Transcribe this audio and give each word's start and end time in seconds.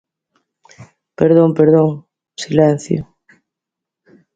Perdón, 1.19 1.49
perdón, 1.59 1.89
silencio. 2.43 3.01